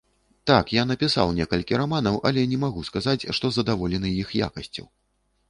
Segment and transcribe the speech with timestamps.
[0.51, 4.83] Так, я напісаў некалькі раманаў, але не магу сказаць, што задаволены іх якасцю.